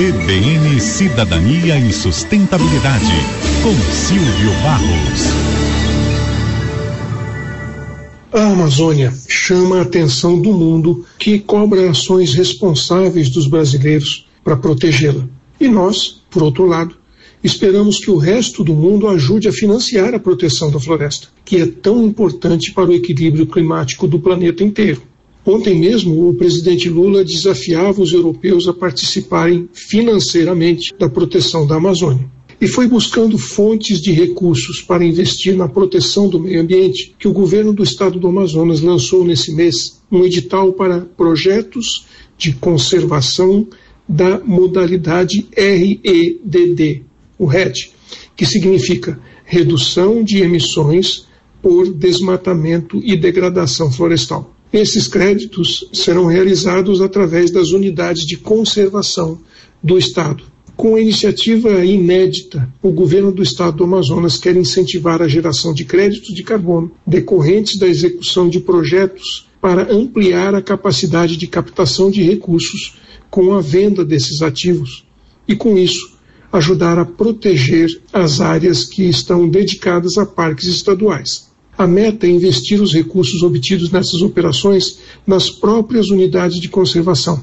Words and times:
CBN 0.00 0.80
Cidadania 0.80 1.78
e 1.78 1.92
Sustentabilidade, 1.92 3.04
com 3.62 3.74
Silvio 3.92 4.50
Barros. 4.62 5.20
A 8.32 8.50
Amazônia 8.50 9.12
chama 9.28 9.76
a 9.76 9.82
atenção 9.82 10.40
do 10.40 10.54
mundo 10.54 11.04
que 11.18 11.38
cobra 11.38 11.90
ações 11.90 12.32
responsáveis 12.32 13.28
dos 13.28 13.46
brasileiros 13.46 14.26
para 14.42 14.56
protegê-la. 14.56 15.28
E 15.60 15.68
nós, 15.68 16.22
por 16.30 16.44
outro 16.44 16.64
lado, 16.64 16.96
esperamos 17.44 17.98
que 17.98 18.10
o 18.10 18.16
resto 18.16 18.64
do 18.64 18.72
mundo 18.72 19.06
ajude 19.06 19.48
a 19.48 19.52
financiar 19.52 20.14
a 20.14 20.18
proteção 20.18 20.70
da 20.70 20.80
floresta, 20.80 21.28
que 21.44 21.56
é 21.56 21.66
tão 21.66 22.06
importante 22.06 22.72
para 22.72 22.88
o 22.88 22.94
equilíbrio 22.94 23.46
climático 23.46 24.08
do 24.08 24.18
planeta 24.18 24.64
inteiro. 24.64 25.09
Ontem 25.44 25.78
mesmo, 25.78 26.28
o 26.28 26.34
presidente 26.34 26.88
Lula 26.88 27.24
desafiava 27.24 28.02
os 28.02 28.12
europeus 28.12 28.68
a 28.68 28.74
participarem 28.74 29.68
financeiramente 29.72 30.94
da 30.98 31.08
proteção 31.08 31.66
da 31.66 31.76
Amazônia. 31.76 32.28
E 32.60 32.68
foi 32.68 32.86
buscando 32.86 33.38
fontes 33.38 34.02
de 34.02 34.12
recursos 34.12 34.82
para 34.82 35.02
investir 35.02 35.56
na 35.56 35.66
proteção 35.66 36.28
do 36.28 36.38
meio 36.38 36.60
ambiente 36.60 37.14
que 37.18 37.26
o 37.26 37.32
governo 37.32 37.72
do 37.72 37.82
estado 37.82 38.20
do 38.20 38.28
Amazonas 38.28 38.82
lançou 38.82 39.24
nesse 39.24 39.54
mês 39.54 40.02
um 40.12 40.22
edital 40.24 40.74
para 40.74 41.00
projetos 41.00 42.04
de 42.36 42.52
conservação 42.52 43.66
da 44.06 44.38
modalidade 44.40 45.48
REDD, 45.56 47.02
o 47.38 47.46
RED, 47.46 47.92
que 48.36 48.44
significa 48.44 49.18
redução 49.44 50.22
de 50.22 50.42
emissões 50.42 51.26
por 51.62 51.90
desmatamento 51.90 53.00
e 53.02 53.16
degradação 53.16 53.90
florestal. 53.90 54.54
Esses 54.72 55.08
créditos 55.08 55.88
serão 55.92 56.26
realizados 56.26 57.00
através 57.00 57.50
das 57.50 57.70
unidades 57.70 58.24
de 58.24 58.36
conservação 58.36 59.40
do 59.82 59.98
Estado. 59.98 60.44
Com 60.76 60.94
a 60.94 61.00
iniciativa 61.00 61.84
inédita, 61.84 62.72
o 62.80 62.90
governo 62.90 63.32
do 63.32 63.42
Estado 63.42 63.78
do 63.78 63.84
Amazonas 63.84 64.38
quer 64.38 64.56
incentivar 64.56 65.20
a 65.20 65.28
geração 65.28 65.74
de 65.74 65.84
créditos 65.84 66.32
de 66.34 66.42
carbono 66.42 66.92
decorrentes 67.06 67.78
da 67.78 67.86
execução 67.86 68.48
de 68.48 68.60
projetos 68.60 69.48
para 69.60 69.92
ampliar 69.92 70.54
a 70.54 70.62
capacidade 70.62 71.36
de 71.36 71.46
captação 71.48 72.10
de 72.10 72.22
recursos 72.22 72.96
com 73.28 73.52
a 73.52 73.60
venda 73.60 74.04
desses 74.04 74.40
ativos 74.40 75.04
e, 75.46 75.54
com 75.54 75.76
isso, 75.76 76.16
ajudar 76.52 76.98
a 76.98 77.04
proteger 77.04 78.00
as 78.12 78.40
áreas 78.40 78.84
que 78.84 79.02
estão 79.02 79.48
dedicadas 79.48 80.16
a 80.16 80.24
parques 80.24 80.66
estaduais. 80.66 81.49
A 81.80 81.86
meta 81.86 82.26
é 82.26 82.30
investir 82.30 82.78
os 82.82 82.92
recursos 82.92 83.42
obtidos 83.42 83.90
nessas 83.90 84.20
operações 84.20 84.98
nas 85.26 85.48
próprias 85.48 86.10
unidades 86.10 86.60
de 86.60 86.68
conservação 86.68 87.42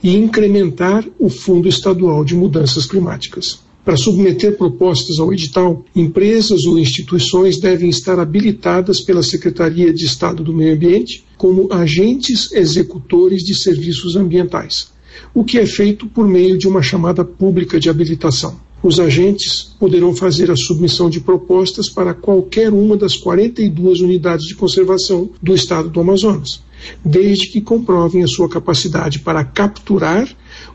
e 0.00 0.14
incrementar 0.14 1.04
o 1.18 1.28
Fundo 1.28 1.68
Estadual 1.68 2.24
de 2.24 2.36
Mudanças 2.36 2.86
Climáticas. 2.86 3.58
Para 3.84 3.96
submeter 3.96 4.56
propostas 4.56 5.18
ao 5.18 5.32
edital, 5.32 5.84
empresas 5.96 6.64
ou 6.64 6.78
instituições 6.78 7.58
devem 7.58 7.90
estar 7.90 8.20
habilitadas 8.20 9.00
pela 9.00 9.20
Secretaria 9.20 9.92
de 9.92 10.04
Estado 10.04 10.44
do 10.44 10.54
Meio 10.54 10.74
Ambiente 10.76 11.24
como 11.36 11.66
agentes 11.72 12.52
executores 12.52 13.42
de 13.42 13.52
serviços 13.52 14.14
ambientais, 14.14 14.92
o 15.34 15.42
que 15.42 15.58
é 15.58 15.66
feito 15.66 16.06
por 16.06 16.28
meio 16.28 16.56
de 16.56 16.68
uma 16.68 16.82
chamada 16.82 17.24
pública 17.24 17.80
de 17.80 17.90
habilitação. 17.90 18.60
Os 18.82 18.98
agentes 18.98 19.76
poderão 19.78 20.12
fazer 20.12 20.50
a 20.50 20.56
submissão 20.56 21.08
de 21.08 21.20
propostas 21.20 21.88
para 21.88 22.12
qualquer 22.12 22.72
uma 22.72 22.96
das 22.96 23.16
42 23.16 24.00
unidades 24.00 24.44
de 24.48 24.56
conservação 24.56 25.30
do 25.40 25.54
estado 25.54 25.88
do 25.88 26.00
Amazonas, 26.00 26.60
desde 27.04 27.46
que 27.46 27.60
comprovem 27.60 28.24
a 28.24 28.26
sua 28.26 28.48
capacidade 28.48 29.20
para 29.20 29.44
capturar 29.44 30.28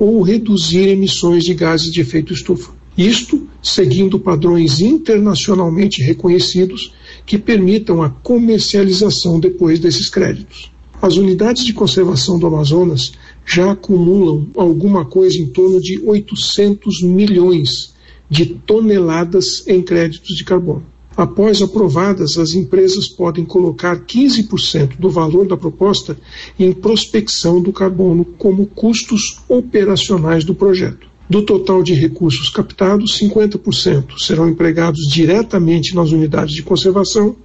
ou 0.00 0.20
reduzir 0.20 0.88
emissões 0.88 1.44
de 1.44 1.54
gases 1.54 1.92
de 1.92 2.00
efeito 2.00 2.32
estufa. 2.32 2.72
Isto 2.98 3.46
seguindo 3.62 4.18
padrões 4.18 4.80
internacionalmente 4.80 6.02
reconhecidos 6.02 6.92
que 7.24 7.38
permitam 7.38 8.02
a 8.02 8.10
comercialização 8.10 9.38
depois 9.38 9.78
desses 9.78 10.08
créditos. 10.08 10.72
As 11.00 11.16
unidades 11.16 11.64
de 11.64 11.72
conservação 11.72 12.38
do 12.38 12.46
Amazonas 12.46 13.12
já 13.46 13.72
acumulam 13.72 14.48
alguma 14.56 15.04
coisa 15.04 15.38
em 15.38 15.46
torno 15.46 15.80
de 15.80 16.00
800 16.00 17.02
milhões 17.02 17.92
de 18.32 18.46
toneladas 18.46 19.62
em 19.68 19.82
créditos 19.82 20.34
de 20.34 20.42
carbono. 20.42 20.82
Após 21.14 21.60
aprovadas, 21.60 22.38
as 22.38 22.54
empresas 22.54 23.06
podem 23.06 23.44
colocar 23.44 24.06
15% 24.06 24.96
do 24.98 25.10
valor 25.10 25.46
da 25.46 25.54
proposta 25.54 26.16
em 26.58 26.72
prospecção 26.72 27.60
do 27.60 27.74
carbono 27.74 28.24
como 28.24 28.64
custos 28.64 29.38
operacionais 29.46 30.44
do 30.44 30.54
projeto. 30.54 31.06
Do 31.28 31.42
total 31.42 31.82
de 31.82 31.92
recursos 31.92 32.48
captados, 32.48 33.18
50% 33.18 34.18
serão 34.18 34.48
empregados 34.48 35.02
diretamente 35.12 35.94
nas 35.94 36.10
unidades 36.10 36.54
de 36.54 36.62
conservação, 36.62 37.36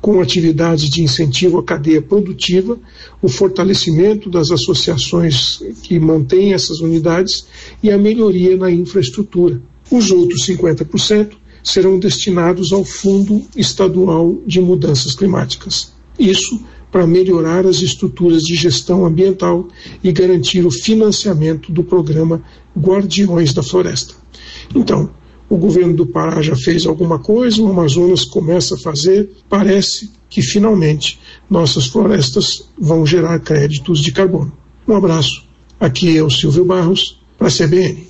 com 0.00 0.22
atividades 0.22 0.88
de 0.88 1.02
incentivo 1.02 1.58
à 1.58 1.62
cadeia 1.62 2.00
produtiva, 2.00 2.78
o 3.20 3.28
fortalecimento 3.28 4.30
das 4.30 4.50
associações 4.50 5.60
que 5.82 6.00
mantêm 6.00 6.54
essas 6.54 6.80
unidades 6.80 7.46
e 7.82 7.90
a 7.90 7.98
melhoria 7.98 8.56
na 8.56 8.70
infraestrutura 8.70 9.60
os 9.90 10.10
outros 10.10 10.46
50% 10.46 11.32
serão 11.62 11.98
destinados 11.98 12.72
ao 12.72 12.84
Fundo 12.84 13.44
Estadual 13.56 14.38
de 14.46 14.60
Mudanças 14.60 15.14
Climáticas. 15.14 15.92
Isso 16.18 16.60
para 16.90 17.06
melhorar 17.06 17.66
as 17.66 17.82
estruturas 17.82 18.42
de 18.42 18.54
gestão 18.54 19.04
ambiental 19.04 19.68
e 20.02 20.10
garantir 20.10 20.66
o 20.66 20.70
financiamento 20.70 21.70
do 21.70 21.84
programa 21.84 22.42
Guardiões 22.76 23.52
da 23.52 23.62
Floresta. 23.62 24.14
Então, 24.74 25.10
o 25.48 25.56
governo 25.56 25.94
do 25.94 26.06
Pará 26.06 26.40
já 26.42 26.56
fez 26.56 26.86
alguma 26.86 27.18
coisa, 27.18 27.62
o 27.62 27.68
Amazonas 27.68 28.24
começa 28.24 28.74
a 28.74 28.78
fazer, 28.78 29.30
parece 29.48 30.10
que 30.28 30.42
finalmente 30.42 31.18
nossas 31.48 31.86
florestas 31.86 32.68
vão 32.78 33.04
gerar 33.04 33.38
créditos 33.40 34.00
de 34.00 34.12
carbono. 34.12 34.52
Um 34.86 34.94
abraço. 34.94 35.44
Aqui 35.78 36.16
é 36.16 36.22
o 36.22 36.30
Silvio 36.30 36.64
Barros, 36.64 37.20
para 37.36 37.48
a 37.48 37.50
CBN. 37.50 38.09